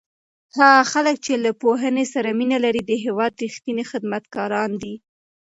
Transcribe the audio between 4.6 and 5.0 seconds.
دي.